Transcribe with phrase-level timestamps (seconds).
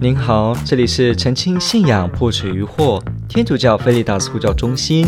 [0.00, 5.04] 您好，这里是澄清信仰破除疑惑天主教菲利达斯呼叫中心，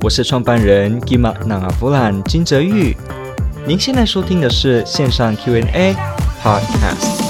[0.00, 2.96] 我是创办人吉玛纳阿弗兰金泽玉。
[3.66, 5.94] 您现在收听的是线上 Q&A
[6.42, 7.28] Podcast。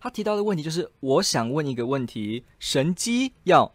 [0.00, 3.70] 他提到的问题就是，我想问一个问题：神机要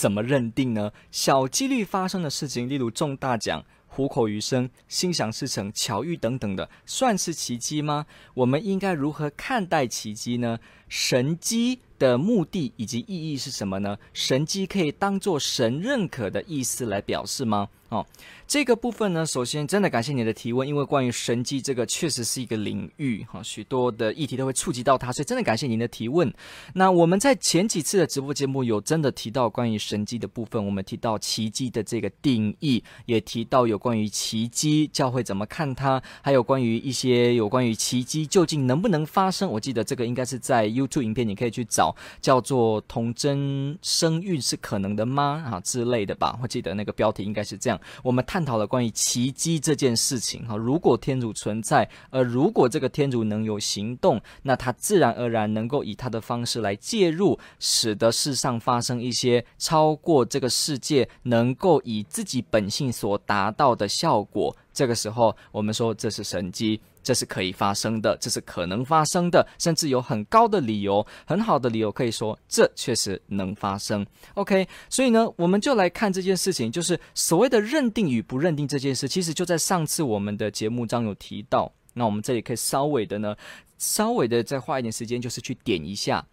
[0.00, 0.92] 怎么认定呢？
[1.10, 8.06] 小几率发生的事情，例如中大奖、虎口余生、心想事成、巧遇等等的，算是奇迹吗？
[8.32, 10.58] 我们应该如何看待奇迹呢？
[10.90, 13.96] 神迹的目的以及意义是什么呢？
[14.12, 17.68] 神迹可以当做神认可的意思来表示吗？
[17.90, 18.06] 哦，
[18.46, 26.32] 这个部分呢，首先真的感谢你的提问，因为关于神迹这个确实是一个领域，哈，许多的议题都会触及到它，所以真的感谢您的提问。
[26.74, 39.50] 那我们在前几次的直播节目有真的提到关于神迹的部分，我们提到奇迹的这个定义，也提到有关于奇迹教会怎么看它，还有关于一些有关于奇迹究竟能不能发生。
[39.50, 46.38] 我记得这个应该是在 YouTube 影片，你可以去找，叫做“童真生育是可能的吗”啊之类的吧。
[46.42, 47.80] 我记得那个标题应该是这样。
[48.02, 64.56] 我们探讨了关于奇迹这件事情哈，如果天主存在，而如果这个天主能有行动，那他自然而然能够以他的方式来介入，使得世上发生一些超过这个世界能够以自己本性所达到的效果。
[64.72, 66.80] 这个时候，我们说这是神迹。
[67.02, 74.06] 这是可以发生的，这是可能发生的，甚至有很高的理由，很好的理由可以说这确实能发生。
[74.34, 81.72] OK，所以呢，我们就来看这件事情，就是所谓的认定与不认定这件事，其实就在上次我们的节目中有提到。
[81.94, 83.34] 那我们这里可以稍微的呢，
[83.78, 86.24] 稍微的再花一点时间，就是去点一下。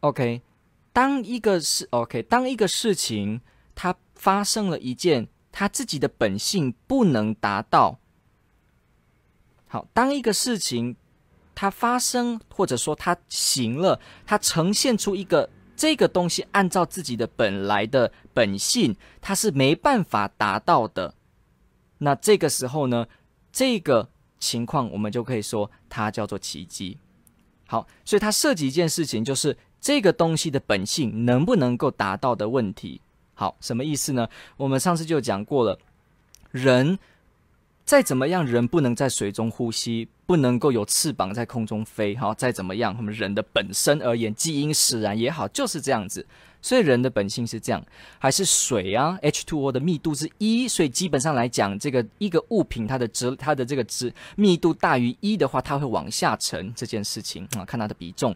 [0.00, 0.40] OK，
[0.92, 3.40] 当一个事 OK，当一个事情
[3.74, 7.98] 它发生了一件它自己的本性不能达到。
[9.72, 10.94] 好，当一个事情
[11.54, 21.14] 它发生，或者说它行了，它呈现出一个这个东西按照自己的本来的本性，它是没办法达到的。
[21.96, 23.06] 那这个时候呢，
[23.50, 24.06] 这个
[24.38, 26.98] 情况我们就可以说它叫做奇迹。
[27.66, 33.00] 好，所以它涉及一件事情，就是这个东西的本性能不能够达到的问题。
[33.32, 34.28] 好，什么意思呢？
[34.58, 35.78] 我们上次就讲过了，
[36.50, 36.98] 人。
[37.84, 42.16] 再怎么样，人不能在水中呼吸，不能够有翅膀在空中飞。
[42.16, 46.26] 好，再怎么样，我们人的本身而言，基因使然也好，就是这样子。
[46.64, 47.84] 所以人的本性是这样，
[48.20, 56.72] 还是水啊？H2O 的密度是一，所以基本上来讲，这个一个物品它的质，它的这个质密度大于一的话，它会往下沉。
[56.76, 58.34] 这件事情啊，看它的比重。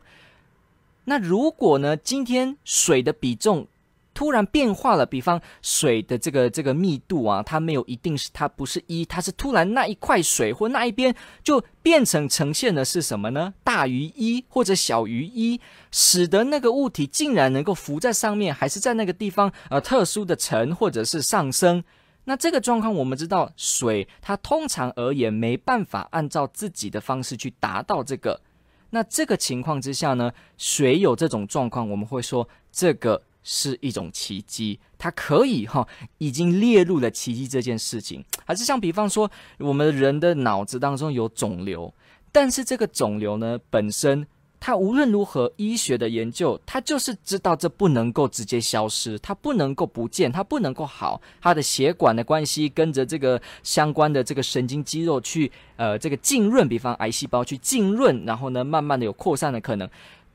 [1.04, 3.68] 那如果呢，今天水的比重，
[4.16, 13.52] 突然变化了，比方水的这个这个密度啊，它没有一定是它不是一，它是突然那一块水或那一边就变成呈现的是什么呢？
[13.62, 15.60] 大于一或者小于一，
[15.92, 21.84] 使得那个物体竟然能够浮在上面，还是在那个地方呃特殊的沉或者是上升。
[22.24, 28.40] 那这个状况我们知道，水它通常而言没办法按照自己的方式去达到这个。
[28.88, 33.22] 那这个情况之下呢，水有这种状况，我们会说这个。
[33.48, 35.86] 是一种奇迹，它可以哈，
[36.18, 38.24] 已经列入了奇迹这件事情。
[38.44, 41.94] 还是像比方说，我们人的脑子当中有肿瘤，
[42.32, 44.26] 但是这个肿瘤呢，本身
[44.58, 59.88] 它无论如何，医学的研究，它就是知道这不能够直接消失，它不能够不见，它不能够好，它的血管的关系跟着这个相关的这个神经肌肉去呃这个浸润，比方癌细胞去浸润，然后呢，慢慢的有扩散的可能。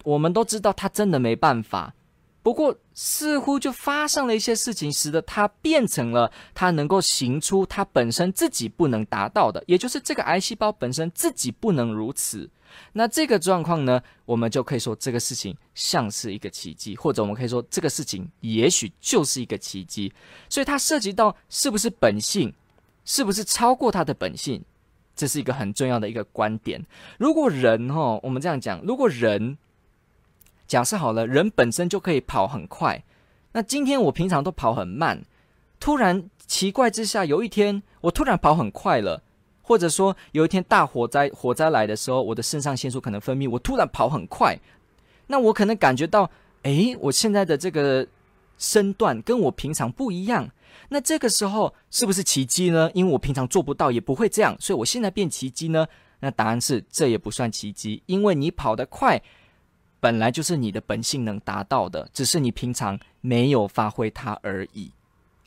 [0.05, 1.93] 我们都知道，它真的没办法。
[2.43, 12.49] 不过，似乎就发生了一些事情，使得它变成了它能够行出它本身自己不能达到的，也就是这个癌细胞本身自己不能如此。
[12.93, 20.11] 那这个状况呢，我们就可以说这个事情像是一个奇迹，或者我们可以说这个事情也许就是一个奇迹。
[20.49, 22.51] 所以它涉及到是不是本性，
[23.05, 24.63] 是不是超过它的本性，
[25.15, 26.83] 这是一个很重要的一个观点。
[27.19, 29.59] 如果人哈，我们这样讲，如果人。
[30.71, 33.03] 假设好了，人本身就可以跑很快。
[33.51, 35.21] 那今天我平常都跑很慢，
[35.81, 39.21] 突然奇怪之下，有一天我突然跑很快了，
[39.63, 44.57] 或者说有一天大火灾火灾来的时候，我的肾上腺素可能分泌，我突然跑很快，
[45.27, 46.31] 那我可能感觉到，
[46.61, 48.07] 诶，我现在的这个
[48.57, 50.49] 身段跟我平常不一样。
[50.87, 52.89] 那这个时候是不是奇迹呢？
[52.93, 55.85] 因为我平常做不到，也不会这样，所以我现在变奇迹呢？
[56.21, 59.21] 那答案是这也不算奇迹，因为你跑得快。
[60.01, 64.91] 本来就是你的本性能达到的，只是你平常没有发挥它而已。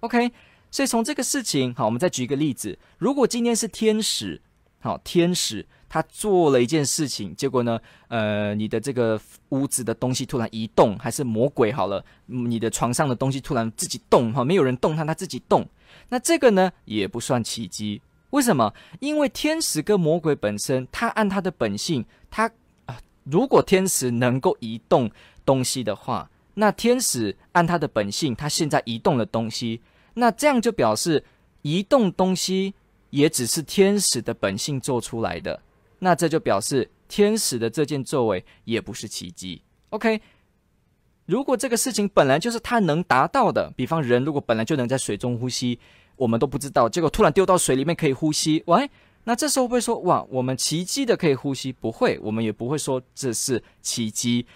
[0.00, 0.32] OK，
[0.70, 4.40] 所以从这个事情，好，我们再举一个例子，如果今天是天使，
[4.80, 5.66] 好，天使。
[5.86, 7.78] 他做了一件事情，结果呢，
[8.08, 9.20] 呃，你的这个
[9.50, 15.64] 屋子的东西突然移动，还是魔鬼好了，你的床上的东西突然自己动，哈，没有人动它，它自己动，
[16.08, 18.02] 那这个呢也不算奇迹。
[18.30, 18.74] 为什么？
[18.98, 22.50] 因为天使跟魔鬼本身，他按他的本性，他，
[23.24, 25.10] 如果天使能够移动
[25.44, 29.80] 东西的话，那天使按他的本性，他现在移动了东西，
[30.14, 31.24] 那这样就表示
[31.62, 32.74] 移动东西
[33.10, 35.60] 也只是天使的本性做出来的。
[35.98, 39.62] 那这就表示天使的这件作为也不是奇迹。
[39.90, 40.20] OK，
[41.24, 45.78] 如果这个事情本来就是他能达到的，比方人如果本来就能在水中呼吸，
[46.16, 48.90] 我们都不知道，结果突然丢到水里面可以呼吸，喂，
[49.24, 51.72] 那这时候会说哇，我们奇迹的可以呼吸？
[51.72, 54.46] 不会，我们也不会说这是奇迹，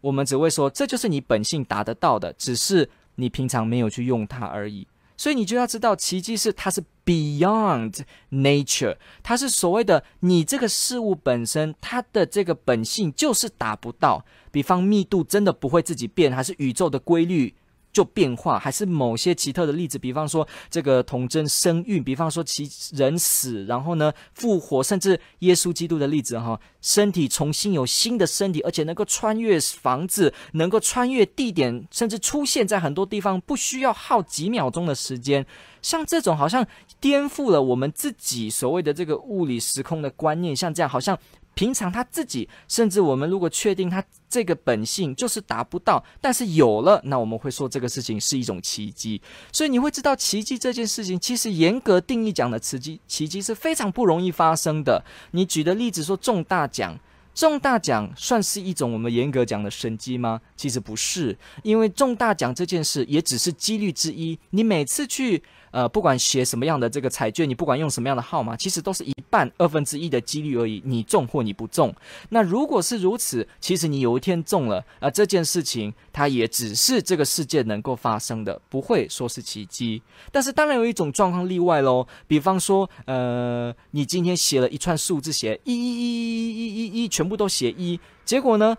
[0.00, 4.86] 我们只会说这就是你本性达得到的，只是你平常没有去用它而已。
[5.16, 14.24] 所以你就要知道，奇迹是它是 beyond nature，它是所谓的你这个事物本身，它的这个本性就是达不到。
[14.50, 17.54] 比方密度真的不会自己变，还是宇宙的规律？
[17.92, 35.46] 就变化，还是某些奇特的例子，比方说这个童贞生育，比方说其人死，然后呢复活，甚至耶稣基督的例子哈，身体重新有新的身体，而且能够穿越房子，能够穿越地点，甚至出现在很多地方，不需要耗几秒钟的时间。
[35.82, 36.66] 像这种好像
[37.00, 41.18] 颠覆了我们自己所谓的这个物理时空的观念，像这样好像。
[41.54, 49.20] 平常他自己，甚至我们如果确定他这个本性就是达不到，但是有了，那我们会说这个事情是一种奇迹。
[49.52, 55.04] 所以你会知道，奇迹这件事情其实严格定义讲的奇迹，奇迹是非常不容易发生的。
[55.32, 56.98] 你举的例子说中大奖，
[57.34, 60.40] 中大奖算是一种我们严格讲的神迹吗？
[60.56, 64.38] 其实不是，因为中大奖这件事也只是几率之一。
[64.48, 65.42] 你每次去。
[65.72, 71.92] 呃，不管写什么样的这个彩券，你不管用什么样的号码，其实都是一半二分之一的几率而已，你中或你不中。
[72.28, 80.00] 那如果是如此，其实你有一天中了，啊、呃，这件事情它也只是这个世界能够发生的，不会说是奇迹。
[80.30, 88.76] 但是当然有一种状况例外喽，比方说，呃，你今天写了一串数字，写一一一一一一一，全部都写一，结果呢？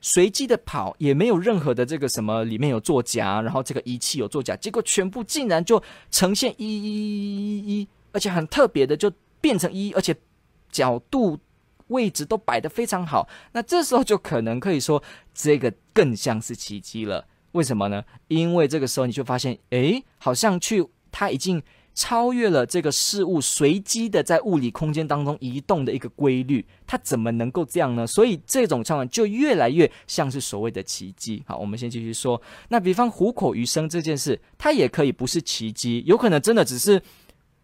[0.00, 10.14] 随机的跑，也没有任何的这个什么里面有作假，然后这个仪器有作假，结果全部竟然就呈现一一一一一，而且很特别的就变成一，而且
[10.70, 11.38] 角度
[11.88, 13.28] 位置都摆得非常好。
[13.52, 15.02] 那这时候就可能可以说
[15.34, 17.26] 这个更像是奇迹了。
[17.52, 18.04] 为什么呢？
[18.28, 21.62] 因为这个时候你就发现，诶，好像去它已经。
[21.96, 28.06] 超越了这个事物随机的在物理空间当中移动的一个规律，它怎么能够这样呢？
[28.06, 31.42] 所以这种状况就越来越像是所谓的奇迹。
[31.46, 32.40] 好，我们先继续说。
[32.68, 37.00] 那比方虎口余生这件事，它也可以不是奇迹，有可能真的只是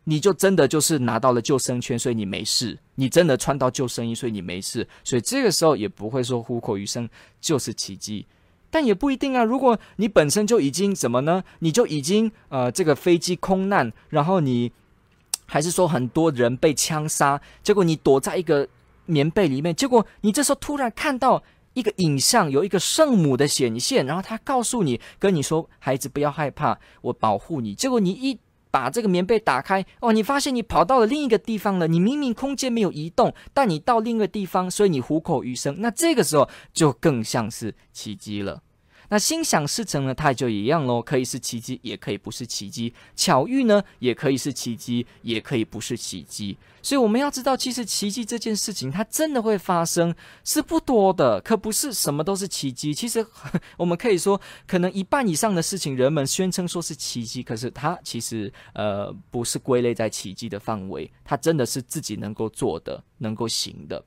[0.05, 4.88] 你就真的就是拿到了救生圈，所以你没事；你真的穿到救生衣，所以你没事。
[5.05, 7.06] 所以这个时候也不会说虎口余生
[7.38, 8.26] 就是奇迹。
[8.73, 9.45] 但也不一定啊。
[9.45, 11.45] 如果你本身就已经怎么呢？
[11.61, 14.73] 你就已经呃，这个飞机空难，然后你
[15.47, 18.67] 还是说很多人被枪杀，结果你躲在一个
[19.05, 21.43] 棉被里面，结果你这时候突然看到
[21.75, 28.39] 一个影像，有一个圣母的显现，然后他告诉你，跟你说：“孩子，不要害怕，我保护你。”结果你一
[28.70, 31.87] 把这个棉被打开，哦，你发现你跑到了另一个地方了。
[31.87, 35.77] 你明明空间没有移动，但你到另一个地方，所以你虎口余生。
[35.79, 38.63] 那这个时候就更像是奇迹了。
[39.13, 40.15] 那心想事成呢？
[40.15, 42.95] 它也就一样喽，可以是奇迹，也可以不是奇迹。
[43.15, 46.57] 巧遇呢，也可以是奇迹，也可以不是奇迹。
[46.81, 50.15] 所以我们要知道，其实奇迹这件事情，它真的会发生，
[50.45, 52.95] 是不多的，可不是什么都是奇迹。
[52.95, 53.23] 其实
[53.77, 64.03] 我们可以说，可能一半以上的事情，人们宣称说是奇迹，可是它其实呃不是归类在奇迹的范围，它真的是自己能够做的，能够行的。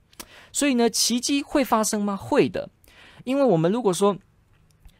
[0.52, 2.18] 所以呢，奇迹会发生吗？
[2.18, 2.68] 会的，
[3.24, 4.18] 因为我们如果说。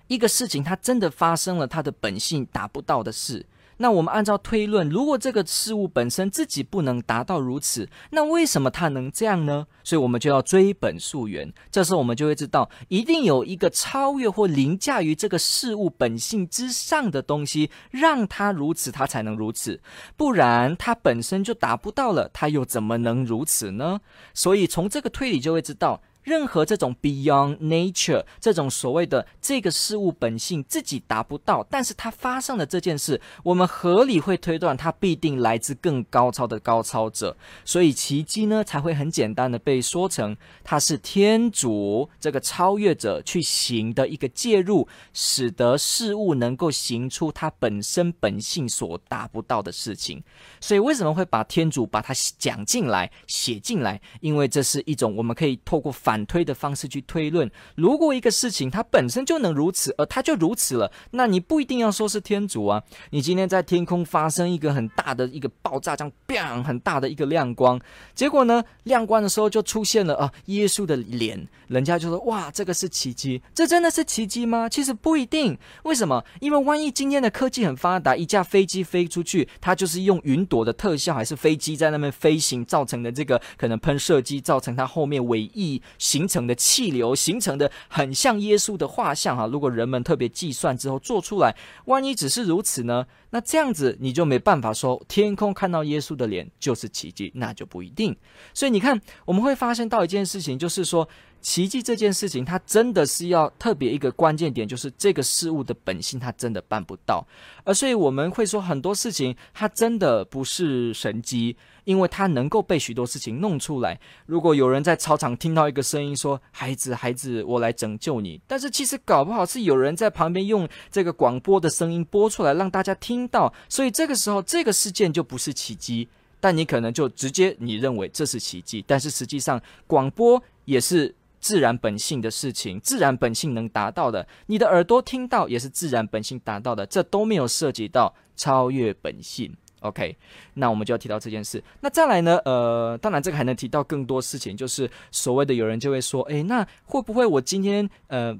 [0.08, 3.46] 一个事情，它真的发生了，它的本性达不到的事。
[3.78, 9.68] 那我们按照推论，如果这个事物本身自己不能达到如此，那为什么它能这样呢？
[9.84, 11.54] 所以我们就要追本溯源。
[11.70, 19.82] 这时候我们就会知道，一定有一个超越或凌驾于这个事物本性之上的东西，让它如此，它才能如此。
[20.16, 24.00] 不然它本身就达不到了，它又怎么能如此呢？
[24.34, 26.02] 所以从这个推理就会知道。
[26.26, 50.24] 任何这种 beyond nature 这种所谓的这个事物本性自己达不到，但是它发生的这件事，我们合理会推断它必定来自更高超的高超者，所以奇迹呢才会很简单的被说成它是天主这个超越者去行的一个介入，使得事物能够行出它本身本性所达不到的事情。
[50.60, 54.02] 所以为什么会把天主把它讲进来写进来？
[54.22, 62.82] 因为这是一种我们可以透过反反推的方式去推论，如果一个事情它本身就能如此，而它就如此了，那你不一定要说是天主啊。
[63.10, 67.78] 你今天在天空发生一个很大的一个爆炸，这样砰很大的一个亮光，
[68.14, 74.70] 结果呢，亮光的时候就出现了啊耶稣的脸，人家就说哇，这个是奇迹，这真的是奇迹吗？
[74.70, 76.24] 其实不一定，为什么？
[76.40, 89.48] 因为万一今天的科技很发达，一架飞机飞出去，它就是用云朵的特效，还是飞机在那边飞行造成的这个可能喷射机造成它后面尾翼形成的气流形成的很像耶稣的画像哈。
[89.48, 93.08] 如果人们特别计算之后做出来，万一只是如此呢？
[93.32, 98.16] 那这样子你就没办法说天空看到耶稣的脸就是奇迹，那就不一定。
[98.54, 101.10] 所以你看，我们会发现到一件事情，就是说
[101.46, 107.24] 奇迹这件事情，它真的是要特别一个关键点，就是这个事物的本性，它真的办不到。
[107.64, 111.56] 而所以我们会说很多事情，它真的不是神迹。
[111.84, 114.00] 因为它能够被许多事情弄出来。
[114.26, 126.08] 如果有人在操场听到一个声音说：“孩子，孩子，我来拯救你。”但是其实搞不好是有人在旁边用这个广播的声音播出来让大家听到，所以这个时候这个事件就不是奇迹。
[126.40, 131.14] 但你可能就直接你认为这是奇迹，但是实际上广播也是
[131.46, 139.56] 自然本性的事情，自然本性能达到的，你的耳朵听到也是自然本性达到的，这都没有涉及到超越本性。
[139.82, 140.18] OK，
[140.56, 141.64] 那我们就要提到这件事。
[141.82, 142.40] 那再来呢？
[142.46, 148.36] 呃，当然这个还能提到更多事情，就是所谓的有人就会说，诶，那会不会我今天呃，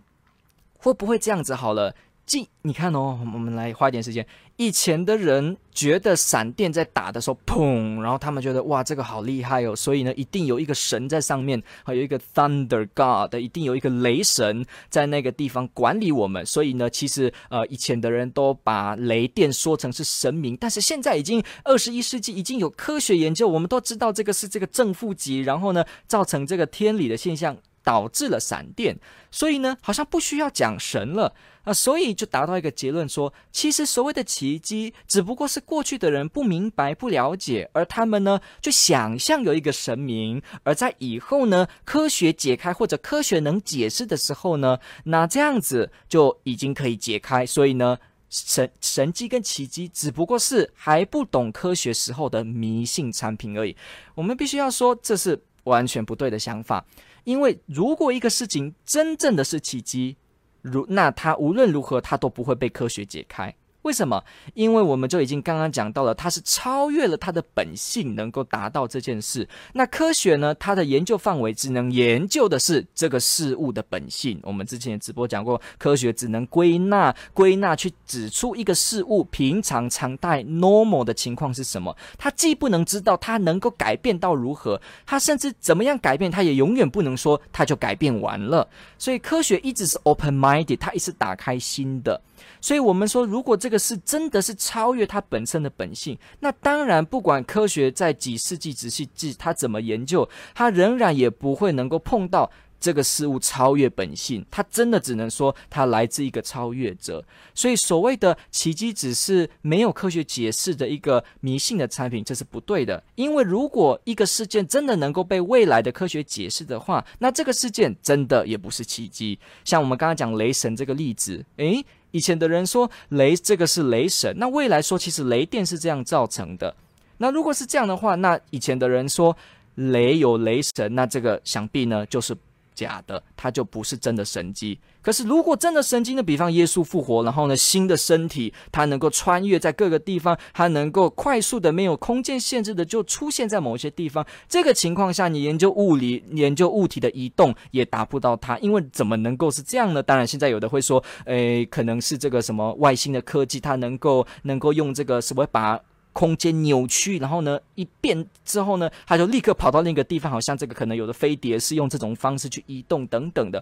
[0.80, 1.94] 会不会这样子好了？
[2.26, 4.26] 即你看哦，我们来花一点时间。
[4.58, 16.46] 以前的人觉得闪电在打的时候，砰，然后他们觉得哇，这个好厉害哦，所以呢，一定有一个神在上面，还有一个 Thunder God，一定有一个雷神在那个地方管理我们。
[16.46, 27.58] 所以呢，其实呃，以前的人都把雷电说成是神明，但是现在已经二十一世纪，已经有科学研究，我们都知道这个是这个正负极，然后呢，造成这个天理的现象。
[27.86, 28.98] 导致了闪电，
[29.30, 48.00] 所以呢，好像不需要讲神了啊，所以就达到一个结论说，其实所谓的奇迹，只不过是过去的人不明白、不了解，而他们呢，就想象有一个神明，而在以后呢，科学解开或者科学能解释的时候呢，那这样子就已经可以解开，所以呢，
[48.32, 53.78] 神神迹跟奇迹只不过是还不懂科学时候的迷信产品而已。
[54.16, 56.84] 我们必须要说，这是完全不对的想法。
[57.26, 60.16] 因为如果一个事情真正的是奇迹，
[60.62, 63.54] 如那它无论如何它都不会被科学解开。
[63.86, 64.24] 为什么？
[64.56, 69.48] 因为我们就已经刚刚讲到了，它是超越了它的本性，能够达到这件事。
[69.74, 70.56] 那科学呢？
[70.56, 74.40] 它的研究范围只能研究的是这个事物的本性。
[74.42, 81.96] 我们之前直播讲过，科学只能归纳归纳去指出一个事物平常常态 normal 的情况是什么。
[82.18, 88.68] 它既不能知道它能够改变到如何，它甚至怎么样改变，它也永远不能说它就改变完了。
[88.98, 92.20] 所以科学一直是 open minded，它一直打开心的。
[92.62, 104.46] 所以，我们说，如果这个是真的是超越它本身的本性，那当然，不管科学在几世纪、几世纪，它怎么研究，它仍然也不会能够碰到这个事物超越本性。
[104.52, 107.24] 它真的只能说它来自一个超越者。
[107.54, 113.04] 所以，所谓的奇迹只是没有科学解释的一个迷信的产品，这是不对的。
[113.16, 119.40] 因为如果一个事件真的能够被未来的科学解释的话，那这个事件真的也不是奇迹。
[119.64, 121.86] 像我们刚刚讲雷神这个例子，诶。
[122.16, 126.74] 以前的人说雷这个是雷神，那未来说其实雷电是这样造成的。
[127.18, 129.36] 那如果是这样的话，那以前的人说
[129.76, 132.34] 雷有雷神，那这个想必呢就是。
[132.76, 134.78] 假的，它就不是真的神迹。
[135.02, 136.22] 可是，如果真的神迹呢？
[136.22, 144.26] 比方耶稣复活，然后呢，新的身体，它能够穿越在各个地方，它能够快速的、没有空间限制的就出现在某些地方。
[144.50, 150.04] 这个情况下，你研究物理、研究物体的移动也达不到它，因为怎么能够是这样呢？
[150.04, 155.80] 当然，现在有的会说，诶，可能是这个什么外星的科技，它能够能够用这个什么把。
[156.16, 163.62] 空间扭曲，然后呢，一变之后呢，他就立刻跑到另一个地方，好像这个可能有的飞碟是用这种方式去移动等等的。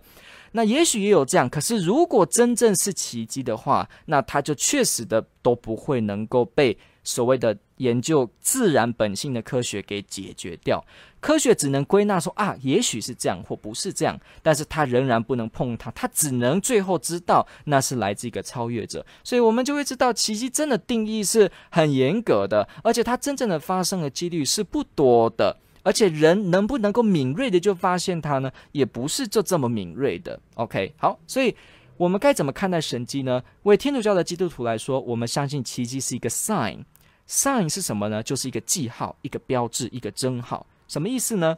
[0.52, 10.84] 那也许也有这样，可是如果真正是奇迹的话，那它就确实的都不会能够被所谓的研究自然本性的科学给解决掉。
[11.20, 19.06] 科学只能归纳说啊，也许是这样或不是这样，但是它仍然不能碰它，它只能最后知道那是来自一个超越者。
[19.24, 25.58] 所以我们就会知道，奇迹真的定义是很严格的，而且它真正的发生的几率是不多的。
[25.86, 28.50] 而且人能不能够敏锐的就发现它呢？
[28.72, 30.40] 也不是就这么敏锐的。
[30.56, 31.54] OK，好，所以
[31.98, 33.44] 我们该怎么看待神迹呢？
[33.64, 36.86] 为天主教的基督徒来说，我们相信奇迹是一个 sign。
[37.28, 38.22] Sign 是什么呢？
[38.22, 40.66] 就是一个记号、一个标志、一个征号。
[40.88, 41.58] 什么意思呢？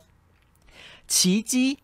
[1.08, 1.80] 奇迹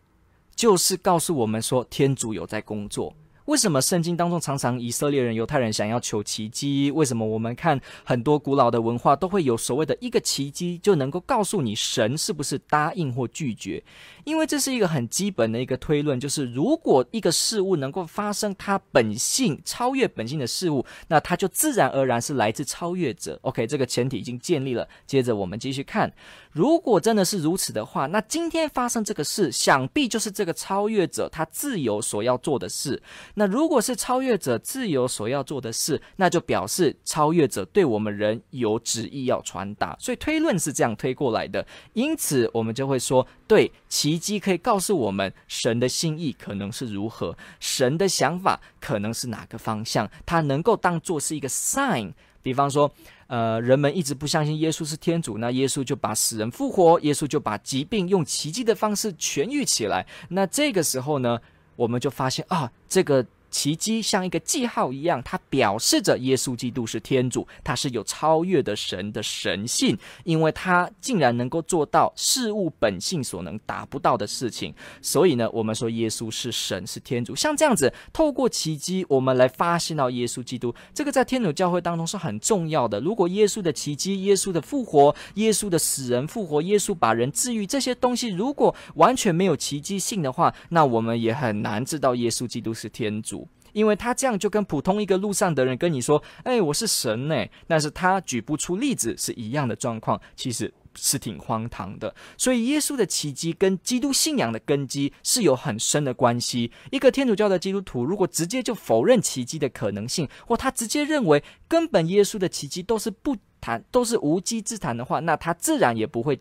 [0.55, 3.13] 就是告诉我们说，天主有在工作。
[3.45, 6.91] 为什么圣经当中常常以色列人、犹太人想要求奇迹？
[6.91, 13.83] 为什么我们看很多古老的文化都会有所谓的一个奇迹，就能够告诉你神是不是答应或拒绝？
[14.23, 23.39] 因为这是一个很基本的一个推论，就是如果一个事物能够发生它本性超越本性的事物，那它就自然而然是来自超越者。
[23.41, 24.87] OK，这个前提已经建立了。
[25.07, 26.11] 接着我们继续看，
[26.51, 33.01] 如果真的是如此的话，那今天发生这个事，想必就是这个超越者他自由所要做的事。
[33.35, 41.65] 那如果是超越者自由所要做的事，那就表示超越者对我们人有旨意要传达，所以推论是这样推过来的。
[41.93, 52.11] 因此，我们就会说，对，奇迹可以告诉我们神的心意可能是如何，神的想法可能是哪个方向，它能够当做是一个 sign。
[52.43, 52.91] 比方说，
[53.31, 60.05] 呃，人们一直不相信耶稣是天主，那耶稣就把死人复活，耶稣就把疾病用奇迹的方式痊愈起来。
[60.27, 61.39] 那这个时候呢，
[61.77, 63.25] 我们就发现啊，这个。
[63.51, 74.73] 奇迹像一个记号一样，它表示着耶稣基督是天主，他是有超越的神的神性，因为他竟然能够做到事物本性所能达不到的事情。
[75.01, 77.35] 所以呢，我们说耶稣是神，是天主。
[77.35, 82.99] 像这样子，透过奇迹，我们来发现到耶稣基督，这个在天主教会当中是很重要的。
[83.01, 93.40] 如果耶稣的奇迹、耶稣的复活、耶稣的死人复活、耶稣把人治愈这些东西，如果完全没有奇迹性的话，那我们也很难知道耶稣基督是天主。
[93.73, 102.13] 因为他这样就跟普通一个路上的人跟你说：“哎，我是神呢。”但是他举不出例子，是一样的状况，其实是挺荒唐的。
[102.37, 106.71] 所以耶稣的奇迹跟基督信仰的根基是有很深的关系。
[106.91, 116.39] 一个天主教的基督徒如果直接就否认奇迹的可能性，或他直接认为根本耶稣的奇迹都是不谈，都是无稽之谈的话，那他自然也不会。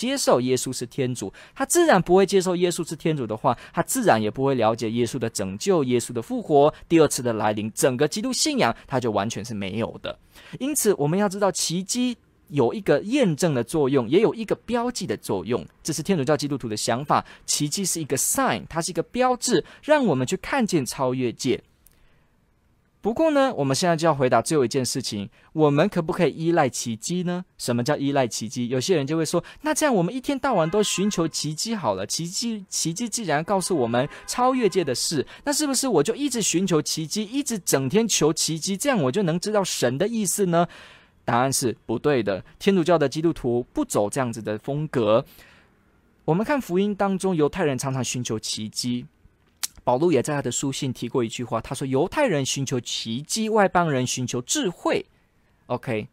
[0.00, 10.18] 接受耶稣是天主，他自然不会接受耶稣是天主的话，他自然也不会了解耶稣的拯救、耶稣的复活、第二次的来临，整个基督信仰他就完全是没有的。
[10.58, 12.16] 因此，我们要知道奇迹
[12.48, 17.22] 有一个验证的作用，也有一个标记的作用，这是天主教基督徒的想法。
[17.44, 21.62] 奇迹是一个 sign，它是一个标志，让我们去看见超越界。
[23.02, 27.42] 不过呢，我们现在就要回答最后一件事情：我们可不可以依赖奇迹呢？
[27.56, 28.68] 什么叫依赖奇迹？
[28.68, 32.06] 有些人就会说，那这样我们一天到晚都寻求奇迹好了。
[32.06, 40.68] 奇迹，奇迹既然告诉我们超越界的事，那是不是我就一直寻求奇迹，一直整天求奇迹，这样我就能知道神的意思呢？
[41.24, 42.44] 答案是不对的。
[42.58, 45.24] 天主教的基督徒不走这样子的风格。
[46.26, 49.06] 我们看福音当中，犹太人常常寻求奇迹。
[49.82, 55.06] 保罗也在他的书信提过一句话，他说：“犹太人寻求奇迹，外邦人寻求智慧。”
[55.66, 56.08] OK，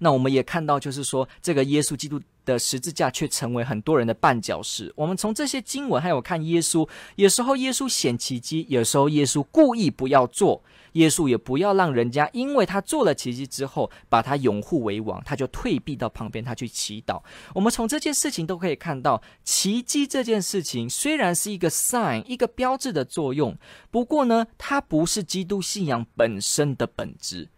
[0.00, 2.20] 那我们也看到，就是说，这个耶稣基督
[2.52, 4.92] 的十字架却成为很多人的绊脚石。
[4.96, 10.62] 我们从这些经文还有看耶稣，有时候耶稣显奇迹，有时候耶稣故意不要做。
[10.92, 17.22] 耶稣也不要让人家因为他做了奇迹之后，把他拥护为王，他就退避到旁边，他去祈祷。
[17.54, 23.54] 我们从这件事情都可以看到，奇迹这件事情虽然是一个 sign，一个标志的作用，
[23.90, 27.50] 不过呢，它不是基督信仰本身的本质。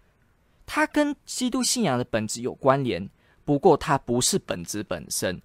[0.66, 3.08] 它跟基督信仰的本质有关联，
[3.44, 5.40] 不过它不是本质本身。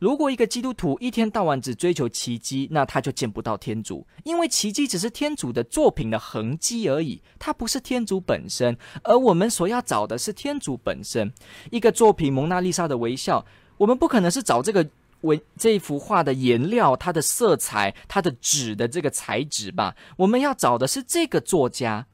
[0.00, 8.76] 如果一个基督徒一天到晚只追求奇迹，那他就见不到天主，因为奇迹只是天主的作品的痕迹而已，它不是天主本身。
[9.02, 11.32] 而我们所要找的是天主本身。
[11.70, 13.46] 一个作品《蒙娜丽莎》的微笑，
[13.78, 14.86] 我们不可能是找这个
[15.22, 19.94] 文这幅画的颜料、它的色彩、它的纸的这个材质吧？
[20.18, 22.06] 我们要找的是这个作家。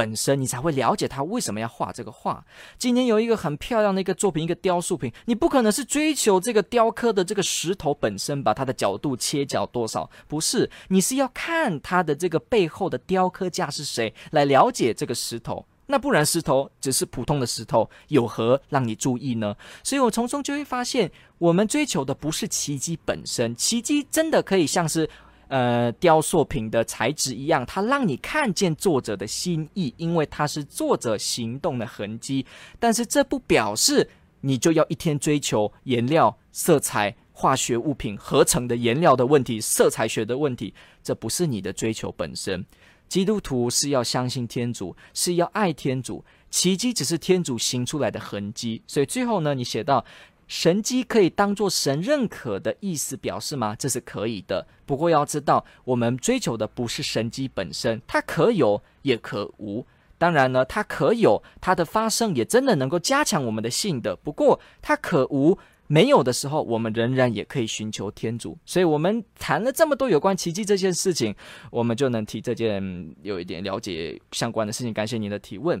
[0.00, 2.42] 本身你才会了解他为什么要画这个画。
[2.78, 8.54] 今天有一个很漂亮的一个作品，一个雕塑品，你不可能是追求这个雕刻的这个石头本身吧？
[8.54, 10.08] 它的角度切角多少？
[10.26, 15.66] 不是，你是要看它的这个背后的雕刻家是谁，来了解这个石头。
[15.88, 19.54] 那不然石头只是普通的石头，有何让你注意呢？
[19.84, 25.10] 所以我从中就会发现，我们追求的不是奇迹本身，奇迹真的可以像是。
[25.50, 32.46] 呃雕塑品的材质一样，它让你看见作者的心意，因为它是作者行动的痕迹。
[32.78, 34.08] 但是这不表示
[34.40, 42.64] 你就要一天追求颜料、色彩、化学物品合成的颜料的问题、色彩学的问题，这不是你的追求本身。
[43.08, 48.80] 基督徒是要相信天主，是要爱天主，奇迹只是天主行出来的痕迹。
[48.86, 50.04] 所以最后呢，你写到
[50.50, 53.76] 神迹可以当做神认可的意思表示吗？
[53.78, 54.66] 这是可以的。
[54.84, 59.86] 不过要知道，我们追求的不是神迹本身，它可有也可无。
[60.18, 64.16] 当然呢，它可有，它的发生也真的能够加强我们的信的。
[64.16, 65.56] 不过它可无。
[65.86, 68.56] 没有的时候，我们仍然也可以寻求天主。
[68.64, 71.34] 所以，我们谈了这么多有关奇迹这件事情，
[71.70, 74.92] 我们就能提这件有一点了解相关的事情。
[74.92, 75.80] 感谢您的提问。